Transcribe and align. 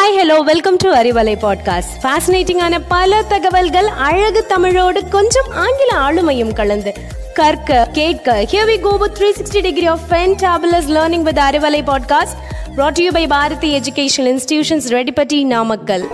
Hi 0.00 0.16
hello 0.18 0.36
welcome 0.40 0.76
to 0.76 0.88
Arivalai 0.90 1.34
podcast 1.42 1.94
ஃபேசினேட்டிங்கான 2.02 2.80
பல 2.88 3.22
தகவல்கள் 3.22 3.86
அழகு 3.86 4.46
தமிழோடு 4.46 5.08
கொஞ்சம் 5.08 5.48
ஆங்கில 5.64 5.90
ஆளுமையும் 6.06 6.52
கலந்து 6.52 6.92
கற்க 7.34 7.88
கேட்க 7.92 8.36
here 8.52 8.68
we 8.70 8.76
go 8.80 8.92
with 8.96 9.18
360 9.20 9.62
degree 9.68 9.88
of 9.94 10.00
fantabulous 10.12 10.86
learning 10.96 11.24
with 11.24 11.40
Arivalai 11.46 11.82
podcast 11.82 12.38
brought 12.76 12.96
to 12.98 13.04
you 13.06 13.12
by 13.12 13.24
Bharathi 13.26 13.70
educational 13.80 14.32
institutions 14.34 14.88
Reddipatti 14.96 15.44
Namakkal 15.46 16.06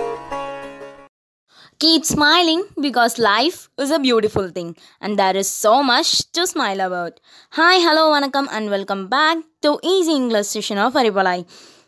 Keep 1.79 2.03
smiling 2.05 2.61
because 2.79 3.17
life 3.17 3.69
is 3.77 3.89
a 3.91 3.99
beautiful 3.99 4.45
thing 4.49 4.75
and 5.01 5.19
there 5.19 5.35
is 5.35 5.49
so 5.63 5.83
much 5.83 6.09
to 6.31 6.47
smile 6.47 6.79
about. 6.79 7.13
Hi, 7.53 7.73
hello, 7.85 8.03
vanakkam 8.13 8.45
and 8.57 8.69
welcome 8.69 9.07
back 9.07 9.39
to 9.61 9.79
Easy 9.93 10.15
English 10.21 10.47
session 10.47 10.77
of 10.77 10.93
Aripalai. 10.93 11.39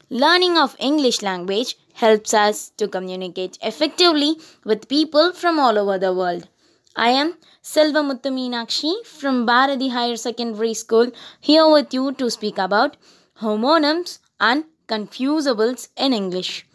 Learning 0.10 0.58
of 0.58 0.76
English 0.80 1.22
language 1.22 1.78
helps 1.94 2.34
us 2.34 2.72
to 2.78 2.88
communicate 2.88 3.58
effectively 3.62 4.38
with 4.64 4.88
people 4.88 5.34
from 5.34 5.60
all 5.60 5.78
over 5.80 5.98
the 5.98 6.14
world. 6.14 6.48
I 6.96 7.10
am 7.10 7.38
Selva 7.62 8.02
Muthu 8.02 8.30
Meenakshi 8.38 9.06
from 9.06 9.46
Bharati 9.46 9.90
Higher 9.90 10.16
Secondary 10.16 10.74
School 10.74 11.12
here 11.40 11.68
with 11.68 11.94
you 11.94 12.12
to 12.14 12.30
speak 12.30 12.58
about 12.58 12.98
homonyms 13.42 14.20
and 14.40 14.66
confusables 14.88 15.90
in 15.98 16.14
English. 16.14 16.68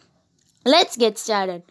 Let's 0.65 0.97
get 0.97 1.17
started. 1.17 1.63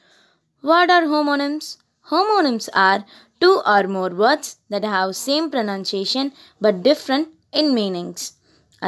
What 0.62 0.91
are 0.91 1.02
homonyms? 1.02 1.77
Homonyms 2.11 2.69
are 2.75 3.05
two 3.41 3.62
or 3.65 3.84
more 3.84 4.11
words 4.11 4.57
that 4.69 4.84
have 4.84 5.15
same 5.15 5.51
pronunciation 5.51 6.33
but 6.61 6.83
different 6.83 7.29
in 7.52 7.75
meanings. 7.75 8.23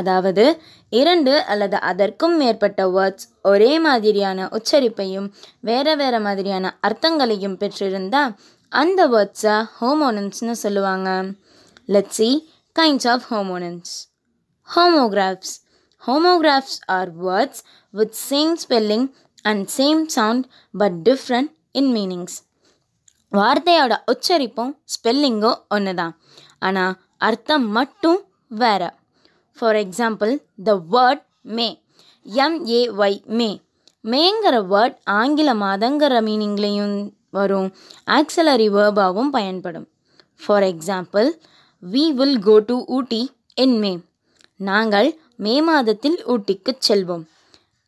அதாவது 0.01 0.45
இரண்டு 0.90 1.34
அல்லது 1.44 1.78
அதற்கும் 1.90 2.36
மேற்பட்ட 2.38 2.82
words 2.88 3.26
ஒரே 3.42 3.80
மாதிரியான 3.80 4.50
உச்சரிப்பையும் 4.58 5.28
வேற 5.62 5.96
வேற 5.96 6.20
மாதிரியான 6.20 6.74
அர்த்தங்களையும் 6.88 7.58
பெற்றிருந்தால் 7.62 8.36
அந்த 8.72 9.02
வேர்ட்ஸை 9.08 9.56
ஹோமோனன்ஸ்னு 9.82 10.56
சொல்லுவாங்க. 10.64 11.10
Let's see 11.88 12.32
kinds 12.80 13.08
of 13.08 13.26
homonyms 13.30 13.94
homographs 14.70 15.54
homographs 16.08 16.80
are 16.86 17.12
words 17.18 17.62
with 17.90 18.16
same 18.30 18.54
spelling 18.64 19.08
and 19.42 19.70
same 19.78 20.02
sound 20.06 20.46
but 20.72 20.98
different 21.10 21.52
in 21.72 21.92
meanings 21.96 22.38
வார்த்தையோட 23.32 23.94
உச்சரிப்பும் 24.12 24.74
ஸ்பெல்லிங்கும் 24.94 25.60
ஒன்று 25.70 25.94
தான் 25.94 26.14
ஆனால் 26.60 26.94
அர்த்தம் 27.18 27.68
மட்டும் 27.70 28.20
வேறு. 28.48 28.90
For 29.58 29.76
example 29.76 30.34
the 30.64 30.74
word 30.92 31.24
may 31.58 31.68
M A Y 32.26 33.20
may 33.40 33.50
மேங்கிற 34.04 34.56
word 34.72 34.98
ஆங்கில 35.20 35.50
மாதங்கிற 35.54 36.16
மீனிங்லேயும் 36.28 36.98
வரும். 37.30 37.70
ஆக்சலரி 38.18 38.68
வேர்பாகவும் 38.76 39.32
பயன்படும். 39.38 39.88
For 40.46 40.64
example 40.64 41.28
we 41.84 42.04
will 42.20 42.40
go 42.40 42.56
to 42.60 42.76
Ooty 42.88 43.22
in 43.64 43.78
May 43.80 43.92
நாங்கள் 44.70 45.10
மே 45.46 45.56
மாதத்தில் 45.62 46.20
ஊட்டிக்கு 46.26 46.72
செல்வோம். 46.88 47.26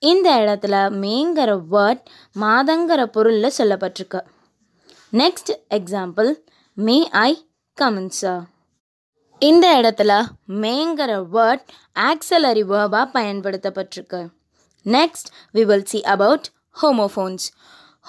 இந்த 0.02 0.30
இடத்துல 0.44 0.76
மேங்கிற 1.04 1.52
வேர்ட் 1.72 2.04
மாதங்கிற 2.40 3.04
பொருளில் 3.16 3.58
சொல்லப்பட்டிருக்கு. 3.58 4.22
Next 5.12 5.52
example 5.78 6.30
may 6.74 6.98
I 7.28 7.32
come in 7.78 8.14
sir 8.22 8.46
இந்த 9.48 9.66
இடத்துல 9.82 10.14
மேங்கிற 10.62 11.12
வேர்ட் 11.34 11.66
ஆக்சலரி 12.00 12.64
வேர்பாக 12.72 13.06
பயன்படுத்தப்பட்டிருக்கு. 13.14 14.22
Next 14.86 15.30
we 15.54 15.62
will 15.70 15.86
see 15.86 16.02
about 16.14 16.48
homophones 16.82 17.46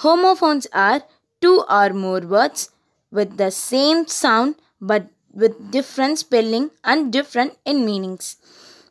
homophones 0.05 0.67
are 0.71 1.09
two 1.39 1.65
or 1.65 1.93
more 1.93 2.31
words 2.31 2.65
with 3.09 3.37
the 3.37 3.51
same 3.71 4.01
sound 4.05 4.57
but 4.87 5.07
with 5.33 5.57
different 5.71 6.17
spelling 6.23 6.69
and 6.81 7.17
different 7.17 7.55
in 7.63 7.87
meanings 7.87 8.31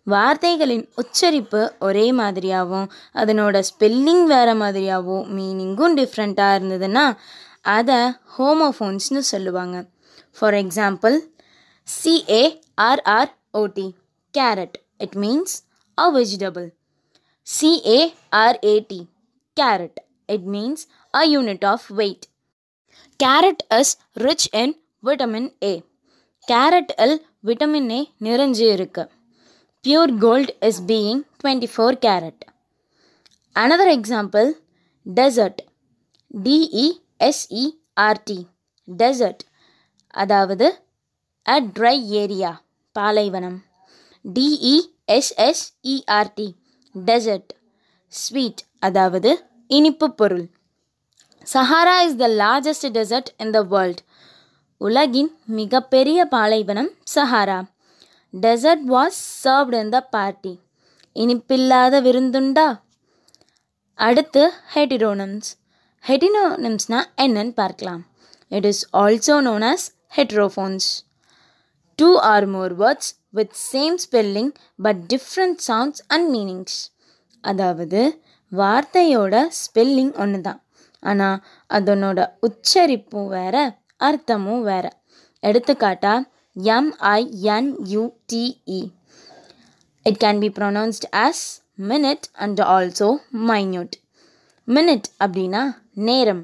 வார்த்தைகளின் 0.04 0.90
உச்சரிப்பு 0.96 1.72
ஒரே 1.80 2.14
மாதிரியாகவும் 2.14 2.88
அதனோட 3.14 3.64
spelling 3.72 4.24
வேறு 4.24 4.54
மாதிரியாகவும் 4.54 5.28
மீனிங்கும் 5.40 5.98
டிஃப்ரெண்ட்டாக 6.02 6.60
இருந்ததுன்னா 6.60 7.18
அதை 7.62 8.00
ஹோமோஃபோன்ஸ்னு 8.38 9.28
சொல்லுவாங்க. 9.34 9.86
For 10.40 10.54
example 10.54 11.18
C A R R O T 11.89 13.87
carrot 14.35 14.77
it 15.05 15.17
means 15.25 15.55
a 15.99 16.07
vegetable 16.11 16.69
C A R A T 17.47 19.01
carat 19.57 19.99
it 20.29 20.47
means 20.55 20.85
a 21.15 21.23
unit 21.33 21.67
of 21.73 21.87
weight 22.01 22.25
carrot 23.21 23.63
is 23.81 23.93
rich 24.17 24.49
in 24.63 24.75
vitamin 25.03 25.51
A 25.65 25.75
கேரட்டில் 26.49 27.15
vitamin 27.49 27.91
A 27.91 28.01
நிறைஞ்சு 28.27 28.67
இருக்கு 28.77 29.05
pure 29.85 30.13
gold 30.19 30.53
is 30.69 30.81
being 30.91 31.23
twenty 31.41 31.69
four 31.75 31.97
carat 32.07 32.43
another 33.57 33.93
example 33.97 34.49
desert 35.07 35.61
D E S E R T 36.45 38.39
desert 38.89 39.43
அதாவது 40.15 40.67
அ 41.54 41.56
try 41.76 41.98
area 42.22 42.52
பாலைவனம். 42.96 43.58
டிஇஎஸ்எஸ்இஆர்டி 44.26 46.48
dessert. 46.96 47.52
Sweet 48.14 48.62
அதாவது 48.80 49.32
இனிப்பு 49.68 50.08
பொருள். 50.20 50.46
Sahara 51.54 51.96
is 52.06 52.16
the 52.22 52.28
largest 52.42 52.88
desert 52.98 53.30
in 53.38 53.52
the 53.52 53.62
world. 53.74 54.02
உலகின் 54.78 55.32
மிகப்பெரிய 55.60 56.26
பாலைவனம் 56.26 56.92
Sahara. 57.16 57.60
Desert 58.34 58.86
was 58.96 59.20
served 59.44 59.78
in 59.82 59.90
the 59.90 60.02
party. 60.16 60.54
இனிப்பில்லாத 61.16 61.94
விருந்துண்டா? 62.08 62.68
அடுத்து 64.00 64.44
ஹெட்டிரோனம்ஸ். 64.74 65.50
ஹெட்டினோனம்ஸ்னால் 66.04 67.08
என்னன்னு 67.26 67.54
பார்க்கலாம். 67.62 68.04
It 68.48 68.66
is 68.66 68.84
also 68.94 69.38
known 69.50 69.66
as 69.74 69.88
heterophones 70.18 70.90
two 72.00 72.10
or 72.34 72.48
more 72.56 72.74
words 72.82 73.12
with 73.38 73.54
same 73.72 73.96
spelling 74.06 74.52
but 74.86 75.00
different 75.14 75.60
sounds 75.68 76.02
and 76.16 76.28
meanings 76.36 76.78
அதாவது 77.44 78.02
வார்த்தையோட 78.52 79.36
ஸ்பெல்லிங் 79.62 80.14
ஒன்று 80.24 80.40
தான் 80.48 80.60
ஆனால் 81.04 81.40
அதனோட 81.70 82.20
உச்சரிப்பும் 82.48 83.30
வேற 83.38 83.56
அர்த்தமும் 84.08 84.64
வேற. 84.72 84.86
எடுத்துக்காட்டா 85.44 86.14
M I N U T E 86.76 88.80
it 90.06 90.20
can 90.24 90.42
be 90.44 90.50
pronounced 90.60 91.08
as 91.26 91.44
minute 91.92 92.26
and 92.44 92.62
also 92.76 93.10
minute 93.52 93.96
minute 94.68 95.08
அப்படின்னா 95.26 95.64
நேரம் 96.08 96.44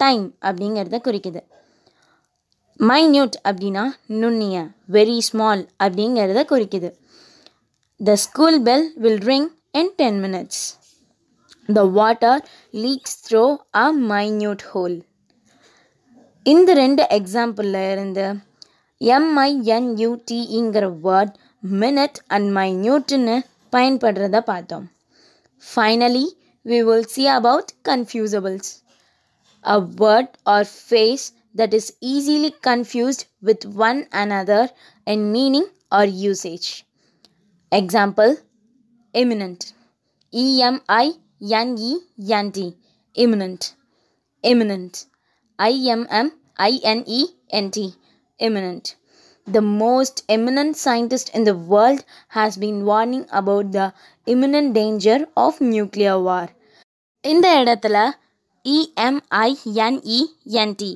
டைம் 0.00 0.24
அப்படிங்கிறத 0.48 0.98
குறிக்குது. 1.06 1.40
மைன்யூட் 2.80 3.36
அப்படின்னா 3.48 3.84
நுண்ணிய 4.06 4.56
வெரி 4.92 5.18
ஸ்மால் 5.18 5.68
அப்படிங்கிறத 5.84 6.40
குறிக்குது. 6.50 6.90
The 8.00 8.14
school 8.14 8.62
bell 8.62 8.92
will 8.96 9.22
ring 9.30 9.48
in 9.72 9.92
ten 9.96 10.18
minutes 10.24 10.62
the 11.68 11.84
water 11.98 12.40
leaks 12.74 13.16
through 13.28 13.44
a 13.74 13.86
minute 13.92 14.64
hole 14.72 14.96
இந்த 16.42 16.74
ரெண்டு 16.74 17.06
எக்ஸாம்பிளில் 17.18 17.92
இருந்து 17.92 18.26
எம்ஐஎன்யூடிங்கிற 19.00 20.86
வேர்ட் 21.06 21.34
மினிட் 21.62 22.18
அண்ட் 22.26 22.48
மைன்யூட்னு 22.58 23.36
பயன்படுறத 23.72 24.40
பார்த்தோம். 24.40 24.86
Finally 25.64 26.26
we 26.66 26.78
will 26.90 27.08
see 27.14 27.26
about 27.38 27.72
confusables 27.88 28.70
a 29.64 29.78
word 30.02 30.32
or 30.42 30.68
phrase 30.88 31.26
that 31.55 31.73
is 31.73 31.93
easily 32.01 32.51
confused 32.61 33.25
with 33.41 33.65
one 33.65 34.07
another 34.11 34.69
in 35.05 35.31
meaning 35.31 35.65
or 35.91 36.05
usage. 36.05 36.85
Example 37.71 38.37
Imminent 39.13 39.73
E 40.33 40.61
M 40.61 40.81
I 40.89 41.13
N 41.51 41.77
E 41.77 41.99
N 42.29 42.51
T 42.51 42.75
Imminent 43.15 43.75
Imminent 44.43 45.05
I 45.59 45.71
M 45.89 46.07
M 46.09 46.31
I 46.57 46.79
N 46.83 47.03
E 47.05 47.25
N 47.51 47.71
T 47.71 47.93
Imminent 48.39 48.95
The 49.47 49.61
most 49.61 50.23
eminent 50.29 50.77
scientist 50.77 51.29
in 51.35 51.43
the 51.43 51.55
world 51.55 52.05
has 52.29 52.57
been 52.57 52.85
warning 52.85 53.25
about 53.31 53.71
the 53.71 53.93
imminent 54.25 54.73
danger 54.73 55.27
of 55.35 55.59
nuclear 55.59 56.17
war. 56.27 56.47
இந்த 57.23 57.47
இடத்துல 57.61 57.97
இஎம்ஐஎன்இஎன்டி 58.65 60.91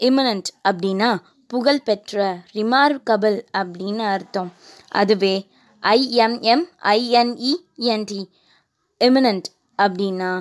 eminent 0.00 0.48
அப்படின்னா 0.68 1.10
புகழ்பெற்ற 1.50 2.22
remarkable 2.54 3.38
அப்படின்னு 3.58 4.04
அர்த்தம் 4.06 4.50
அதுவே 4.92 5.34
IMM 5.82 6.64
ஐஎன்இஎன்டி 6.92 8.22
இமினண்ட் 9.00 9.48
அப்படின்னா 9.78 10.32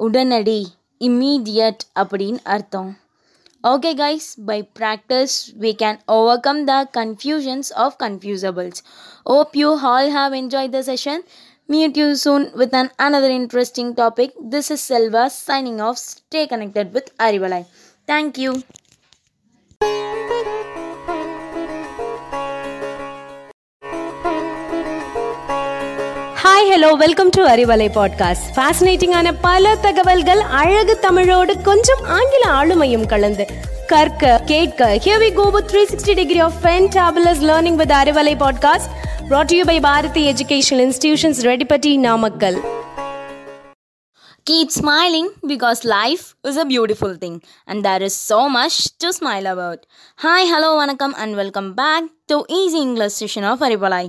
உடனடி 0.00 0.60
immediate 1.00 1.84
அப்படின்னு 1.96 2.40
அர்த்தம் 2.46 2.90
okay 3.64 3.90
guys 3.94 4.28
by 4.46 4.58
practice 4.78 5.36
we 5.60 5.72
can 5.72 5.98
overcome 6.40 6.60
the 6.64 6.74
confusions 6.98 7.70
of 7.76 7.96
confusables 8.02 8.80
hope 9.26 9.56
you 9.56 9.70
all 9.84 10.10
have 10.10 10.34
enjoy 10.34 10.70
the 10.70 10.82
session 10.82 11.24
Meet 11.68 11.96
you 11.96 12.06
soon 12.22 12.44
with 12.52 12.74
an 12.74 12.88
another 12.98 13.34
interesting 13.34 13.90
topic. 13.94 14.30
This 14.50 14.70
is 14.70 14.86
Selva 14.92 15.24
signing 15.46 15.80
off 15.80 16.00
stay 16.06 16.40
connected 16.46 16.86
with 16.92 17.10
Arivalai. 17.18 17.60
Thank 18.08 18.38
you 18.38 18.52
Hi 26.59 26.69
hello 26.71 26.89
welcome 26.93 27.29
to 27.29 27.41
Arivalai 27.47 27.87
podcast 27.97 28.47
ஃபேசினேட்டிங்கான 28.55 29.31
பல 29.41 29.75
தகவல்கள் 29.75 30.41
அழகு 30.59 30.93
தமிழோடு 30.99 31.53
கொஞ்சம் 31.61 32.01
ஆங்கில 32.15 32.43
ஆளுமையும் 32.51 33.05
கலந்து 33.05 33.45
கற்க 33.87 34.41
கேட்க 34.45 34.89
here 35.05 35.21
we 35.23 35.29
go 35.33 35.45
with 35.49 35.71
360 35.75 36.15
degree 36.15 36.39
of 36.39 36.57
fantabulous 36.63 37.43
learning 37.49 37.79
with 37.81 37.95
Arivalai 38.01 38.35
podcast 38.43 38.89
brought 39.29 39.49
to 39.51 39.57
you 39.57 39.65
by 39.65 39.77
Bharathi 39.79 40.23
educational 40.33 40.83
institutions 40.87 41.41
Reddipatti 41.51 41.93
Namakkal 41.99 42.59
Keep 44.47 44.71
smiling 44.71 45.27
because 45.47 45.79
life 45.91 46.25
is 46.43 46.57
a 46.57 46.65
beautiful 46.65 47.13
thing 47.15 47.35
and 47.67 47.85
there 47.85 48.03
is 48.03 48.15
so 48.31 48.41
much 48.49 48.75
to 48.99 49.07
smile 49.13 49.47
about. 49.53 49.79
Hi, 50.19 50.41
hello, 50.51 50.69
vanakkam 50.79 51.13
and 51.17 51.35
welcome 51.35 51.69
back 51.73 52.03
to 52.27 52.37
Easy 52.59 52.81
English 52.87 53.15
session 53.21 53.43
of 53.43 53.59
Aribalai. 53.59 54.03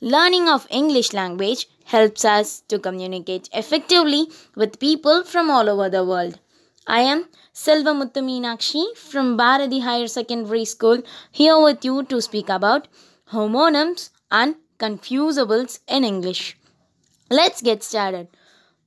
Learning 0.00 0.48
of 0.48 0.66
English 0.68 1.12
language 1.12 1.68
helps 1.84 2.24
us 2.24 2.62
to 2.68 2.78
communicate 2.78 3.48
effectively 3.52 4.28
with 4.56 4.80
people 4.80 5.22
from 5.24 5.50
all 5.50 5.68
over 5.68 5.88
the 5.88 6.04
world. 6.04 6.38
I 6.86 7.00
am 7.02 7.28
Selva 7.52 7.90
Muthu 7.90 8.22
Meenakshi 8.28 8.96
from 8.96 9.36
Bharati 9.36 9.80
Higher 9.80 10.08
Secondary 10.08 10.64
School 10.64 11.02
here 11.30 11.60
with 11.60 11.84
you 11.84 12.02
to 12.04 12.20
speak 12.20 12.48
about 12.48 12.88
homonyms 13.32 14.10
and 14.30 14.56
confusables 14.78 15.78
in 15.86 16.04
English. 16.04 16.56
Let's 17.30 17.62
get 17.62 17.84
started. 17.84 18.26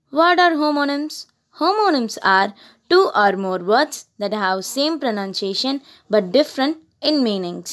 What 0.09 0.39
are 0.39 0.51
homonyms? 0.51 1.27
Homonyms 1.59 2.17
are 2.21 2.53
two 2.89 3.09
or 3.15 3.37
more 3.37 3.59
words 3.59 4.07
that 4.19 4.33
have 4.33 4.65
same 4.65 4.99
pronunciation 4.99 5.81
but 6.09 6.31
different 6.31 6.77
in 7.01 7.23
meanings. 7.23 7.71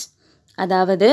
அதாவது 0.58 1.08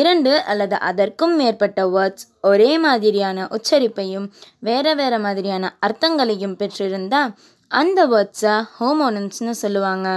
இரண்டு 0.00 0.32
அல்லது 0.50 0.76
அதற்கும் 0.88 1.34
மேற்பட்ட 1.40 1.80
words 1.94 2.24
ஒரே 2.50 2.70
மாதிரியான 2.84 3.46
உச்சரிப்பையும் 3.56 4.26
வேறு 4.68 4.92
வேறு 5.00 5.18
மாதிரியான 5.26 5.70
அர்த்தங்களையும் 5.86 6.56
பெற்றிருந்தால் 6.60 7.32
அந்த 7.70 8.00
வேர்ட்ஸை 8.12 8.54
ஹோமோனன்ஸ்னு 8.78 9.54
சொல்லுவாங்க. 9.62 10.08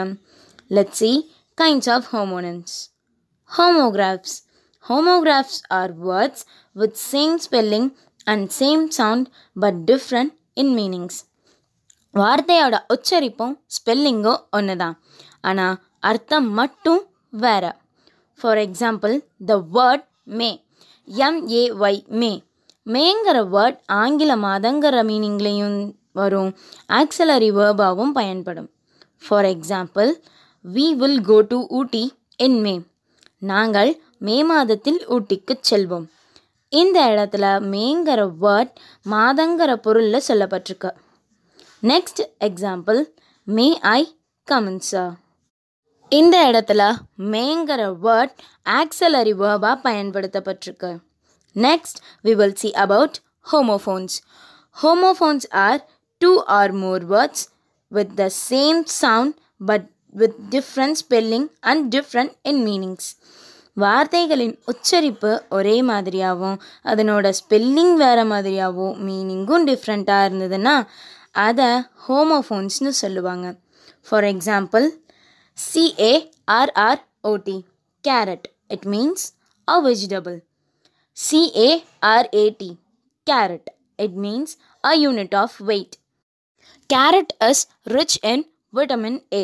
Let 0.78 0.96
see 1.00 1.12
kinds 1.62 1.90
of 1.96 2.08
homonyms 2.14 2.74
homographs 3.52 4.36
homographs 4.86 5.62
are 5.80 5.94
words 6.08 6.44
with 6.76 6.98
same 7.12 7.36
spelling 7.46 7.90
and 8.34 8.46
same 8.60 8.84
sound 9.00 9.28
but 9.64 9.80
different 9.92 10.34
in 10.64 10.74
meanings 10.80 11.20
வார்த்தையோட 12.14 12.76
உச்சரிப்பும் 12.94 13.56
ஸ்பெல்லிங்கும் 13.78 14.44
ஒன்று 14.58 14.76
தான் 14.84 14.96
ஆனால் 15.42 15.76
அர்த்தம் 16.00 16.50
மட்டும் 16.60 17.02
வேறு. 17.44 17.72
For 18.40 18.58
example 18.58 19.14
the 19.46 19.56
word 19.76 20.06
may 20.24 20.50
M A Y 21.08 22.02
may 22.22 22.32
மேங்கிற 22.86 23.38
word 23.54 23.78
ஆங்கில 23.86 24.32
மாதங்கிற 24.36 24.96
மீனிங்லேயும் 25.10 25.80
வரும். 26.12 26.52
ஆக்சலரி 26.88 27.50
வேர்பாகவும் 27.58 28.14
பயன்படும். 28.20 28.70
For 29.28 29.46
example 29.46 30.12
we 30.66 30.86
will 31.02 31.22
go 31.22 31.38
to 31.42 31.58
Ooty 31.70 32.04
in 32.38 32.60
May 32.62 32.76
நாங்கள் 33.52 33.92
மே 34.18 34.44
மாதத்தில் 34.44 35.00
ஊட்டிக்கு 35.10 35.56
செல்வோம். 35.70 36.06
இந்த 36.70 37.00
இடத்துல 37.16 37.46
மேங்கிற 37.74 38.22
வேர்ட் 38.44 38.72
மாதங்கிற 39.12 39.74
பொருளில் 39.76 40.28
சொல்லப்பட்டிருக்கு. 40.28 40.92
Next 41.84 42.24
example 42.40 43.02
may 43.44 43.68
I 43.80 44.02
come in 44.52 44.84
sir 44.92 45.14
இந்த 46.10 46.38
இடத்துல 46.52 46.82
மேங்கிற 47.18 47.82
வேர்ட் 48.04 48.36
ஆக்சலரி 48.70 49.34
வேர்பாக 49.42 49.78
பயன்படுத்தப்பட்டிருக்கு. 49.84 51.00
Next 51.56 52.00
we 52.24 52.34
will 52.34 52.56
see 52.56 52.74
about 52.74 53.18
homophones 53.52 54.16
homophones 54.84 55.46
are 55.50 55.90
two 56.18 56.44
or 56.44 56.72
more 56.72 57.10
words 57.10 57.46
with 57.88 58.16
the 58.16 58.30
same 58.50 58.84
sound 58.84 59.38
but 59.66 59.88
with 60.12 60.36
different 60.50 60.96
spelling 61.04 61.48
and 61.60 61.96
different 61.96 62.34
in 62.42 62.66
meanings 62.66 63.10
வார்த்தைகளின் 63.74 64.60
உச்சரிப்பு 64.66 65.44
ஒரே 65.50 65.84
மாதிரியாகவும் 65.84 66.60
அதனோட 66.84 67.34
spelling 67.42 67.94
வேறு 67.94 68.24
மாதிரியாகவும் 68.24 69.00
மீனிங்கும் 69.08 69.66
டிஃப்ரெண்ட்டாக 69.72 70.30
இருந்ததுன்னா 70.30 70.88
அதை 71.32 71.66
ஹோமோஃபோன்ஸ்னு 72.08 72.88
சொல்லுவாங்க. 72.88 73.56
For 74.10 74.24
example 74.24 75.04
C A R R O T 75.59 77.57
carrot 78.05 78.47
it 78.75 78.87
means 78.87 79.25
a 79.69 79.77
vegetable 79.81 80.39
C A R A T 81.17 82.71
carat 83.27 83.71
it 83.99 84.19
means 84.25 84.53
a 84.85 84.93
unit 85.03 85.35
of 85.35 85.57
weight 85.71 85.97
carrot 86.91 87.33
is 87.49 87.63
rich 87.87 88.19
in 88.33 88.45
vitamin 88.75 89.19
A 89.35 89.43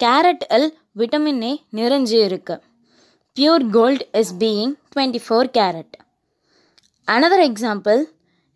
கேரட்டில் 0.00 0.68
vitamin 0.96 1.42
A 1.42 1.50
நிறைஞ்சு 1.72 2.18
இருக்கு 2.28 2.56
pure 3.36 3.64
gold 3.70 4.04
is 4.20 4.32
being 4.38 4.74
twenty 4.92 5.20
four 5.26 5.50
carat 5.58 5.94
another 7.08 7.44
example 7.46 8.00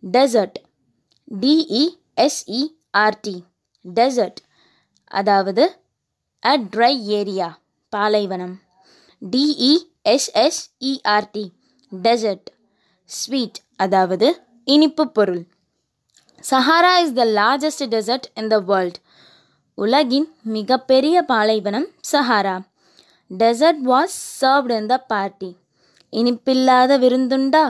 desert 0.03 0.57
D E S E R T 1.41 3.35
desert 3.85 4.39
அதாவது 5.11 5.63
அ 6.50 6.52
try 6.72 6.94
area 7.18 7.46
பாலைவனம். 7.92 8.54
டிஇஎஸ்எஸ்இஆர்டி 9.22 11.44
dessert. 11.92 12.48
Sweet 13.10 13.58
அதாவது 13.84 14.28
இனிப்பு 14.74 15.04
பொருள். 15.16 15.42
Sahara 16.50 16.92
is 17.04 17.14
the 17.20 17.24
largest 17.38 17.84
desert 17.94 18.26
in 18.42 18.50
the 18.54 18.58
world 18.70 18.98
உலகின் 19.78 20.28
மிகப்பெரிய 20.56 21.16
பாலைவனம் 21.32 21.88
Sahara. 22.12 22.56
Desert 23.30 23.82
was 23.92 24.16
served 24.40 24.76
in 24.80 24.90
the 24.94 24.96
party 25.12 25.50
இனிப்பில்லாத 26.12 26.90
விருந்துண்டா? 27.04 27.64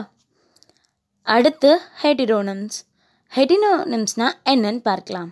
அடுத்து 1.27 1.71
heteronyms 2.03 2.77
ஹெட்டினோனம்ஸ்னால் 3.31 4.37
என்னன்னு 4.53 4.81
பார்க்கலாம். 4.91 5.31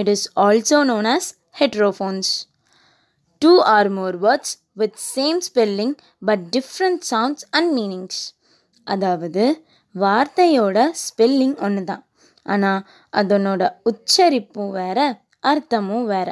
It 0.00 0.10
is 0.14 0.26
also 0.46 0.78
known 0.92 1.08
as 1.16 1.28
heterophones 1.60 2.30
two 3.42 3.52
or 3.76 3.90
more 3.98 4.16
words 4.24 4.54
with 4.80 4.98
same 5.14 5.38
spelling 5.48 5.94
but 6.28 6.44
different 6.56 7.02
sounds 7.10 7.46
and 7.50 7.70
meanings 7.78 8.20
அதாவது 8.86 9.44
வார்த்தையோட 9.94 10.78
spelling 11.06 11.56
ஒன்று 11.66 11.82
தான் 11.84 12.04
ஆனால் 12.46 12.84
அதனோட 13.12 13.62
உச்சரிப்பும் 13.90 14.72
வேற 14.80 14.98
அர்த்தமும் 15.50 16.06
வேற. 16.14 16.28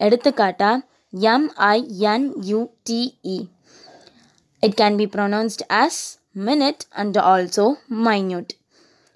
எடுத்துக்காட்டா 0.00 0.70
M I N U T E 1.32 3.36
it 4.62 4.76
can 4.80 4.98
be 5.00 5.06
pronounced 5.14 5.64
as 5.82 6.00
minute 6.48 6.82
and 7.00 7.18
also 7.32 7.66
minute 8.08 8.52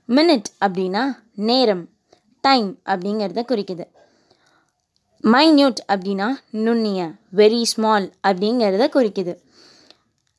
minute 0.09 0.49
அப்படின்னா 0.65 1.05
நேரம் 1.49 1.85
டைம் 2.45 2.69
அப்படிங்கிறத 2.93 3.43
குறிக்குது. 3.53 3.85
மைன்யூட் 5.25 5.81
அப்படின்னா 5.93 6.27
நுண்ணிய 6.51 7.01
வெரி 7.33 7.63
ஸ்மால் 7.63 8.13
அப்படிங்கிறத 8.29 8.85
குறிக்குது. 8.97 9.35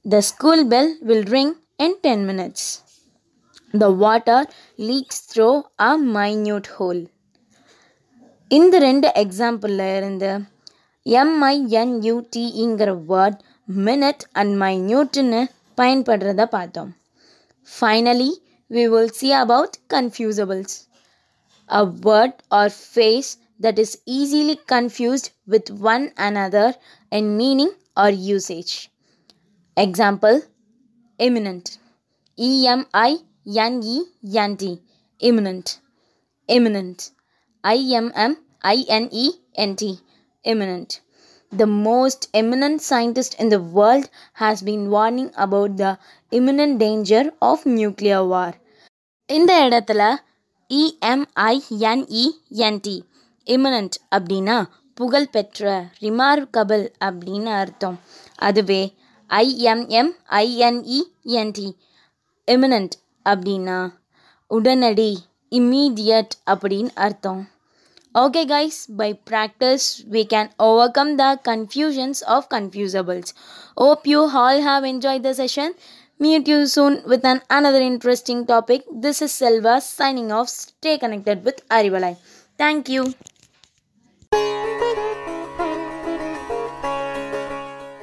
The 0.06 0.20
school 0.20 0.68
bell 0.68 0.98
will 1.02 1.28
ring 1.36 1.54
in 1.76 1.98
ten 2.02 2.24
minutes 2.30 2.68
the 3.74 3.90
water 4.04 4.46
leaks 4.80 5.22
through 5.32 5.50
a 5.80 5.98
minute 6.18 6.70
hole 6.76 7.02
இந்த 8.52 8.80
ரெண்டு 8.80 9.08
எக்ஸாம்பிளில் 9.24 9.98
இருந்து 9.98 10.30
எம்ஐஎன்யூடிங்கிற 11.06 12.92
வேர்ட் 13.12 13.40
மினிட் 13.88 14.24
அண்ட் 14.32 14.54
மைன்யூட்னு 14.62 15.42
பயன்படுறத 15.78 16.46
பார்த்தோம். 16.46 16.92
Finally 17.68 18.32
we 18.72 18.86
will 18.94 19.12
see 19.12 19.32
about 19.32 19.76
confusables 19.94 20.78
a 21.70 21.84
word 22.08 22.40
or 22.48 22.74
phrase 22.94 23.32
that 23.59 23.79
is 23.79 23.99
easily 24.07 24.57
confused 24.67 25.31
with 25.47 25.71
one 25.71 26.13
another 26.17 26.75
in 27.11 27.37
meaning 27.37 27.73
or 27.97 28.11
usage. 28.11 28.91
Example 29.77 30.43
Imminent. 31.19 31.79
E 32.37 32.67
M 32.67 32.87
I 32.93 33.19
N 33.71 33.83
E 33.83 34.05
N 34.37 34.57
T. 34.57 34.81
Imminent. 35.21 35.79
Imminent. 36.49 37.11
I-M-M-I-N-E-N-T. 37.65 40.01
Imminent. 40.45 41.01
The 41.53 41.67
most 41.67 42.29
eminent 42.35 42.83
scientist 42.83 43.37
in 43.39 43.51
the 43.51 43.61
world 43.61 44.11
has 44.35 44.63
been 44.63 44.91
warning 44.91 45.31
about 45.37 45.77
the 45.77 45.99
imminent 46.33 46.81
danger 46.81 47.31
of 47.41 47.65
nuclear 47.65 48.25
war. 48.25 48.55
இந்த 49.29 49.53
இடத்துல 49.67 50.03
இஎம்ஐஎன்இஎன்டி 50.71 52.97
imminent 53.55 53.95
அப்படின்னா 54.17 54.57
புகழ்பெற்ற 55.01 55.63
remarkable 56.05 56.85
அப்படின்னு 57.07 57.51
அர்த்தம் 57.63 57.97
அதுவே 58.47 58.83
ஐஎம்எம்ஐஎன்இஎன்டி 59.31 61.69
imminent 62.49 62.93
அப்படின்னா 63.33 63.79
உடனடி 64.51 65.11
immediate 65.59 66.33
அப்படின்னு 66.53 66.93
அர்த்தம் 67.07 67.43
Okay, 68.15 68.45
guys, 68.45 68.87
by 69.01 69.13
practice, 69.31 69.85
we 70.15 70.23
can 70.33 70.51
overcome 70.59 71.17
the 71.17 71.39
confusions 71.43 72.21
of 72.35 72.49
confusables. 72.49 73.33
Hope 73.77 74.07
you 74.07 74.21
all 74.43 74.61
have 74.61 74.85
enjoyed 74.85 75.23
the 75.23 75.35
session. 75.35 75.75
Meet 76.21 76.47
you 76.47 76.67
soon 76.67 77.03
with 77.13 77.25
an 77.25 77.41
another 77.51 77.81
interesting 77.83 78.47
topic. 78.47 78.83
This 79.07 79.23
is 79.23 79.33
Selva 79.33 79.81
signing 79.81 80.31
off. 80.33 80.49
Stay 80.51 80.99
connected 80.99 81.45
with 81.45 81.67
Arivalai. 81.71 82.17
Thank 82.59 82.89
you. 82.89 83.15